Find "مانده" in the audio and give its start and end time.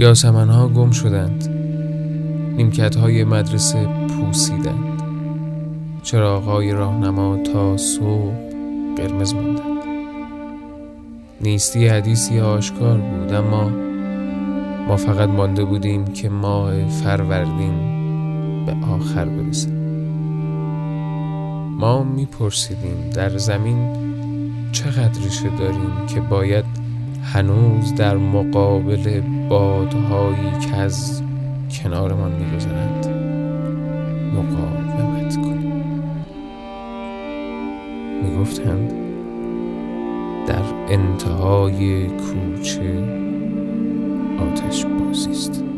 15.28-15.64